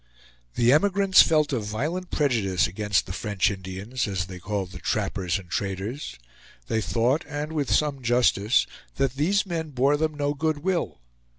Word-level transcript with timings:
The 0.55 0.73
emigrants 0.73 1.21
felt 1.21 1.53
a 1.53 1.59
violent 1.59 2.09
prejudice 2.09 2.65
against 2.65 3.05
the 3.05 3.13
French 3.13 3.51
Indians, 3.51 4.07
as 4.07 4.25
they 4.25 4.39
called 4.39 4.71
the 4.71 4.79
trappers 4.79 5.37
and 5.37 5.47
traders. 5.47 6.17
They 6.65 6.81
thought, 6.81 7.23
and 7.27 7.53
with 7.53 7.71
some 7.71 8.01
justice, 8.01 8.65
that 8.95 9.13
these 9.13 9.45
men 9.45 9.69
bore 9.69 9.97
them 9.97 10.15
no 10.15 10.33
good 10.33 10.63
will. 10.63 11.01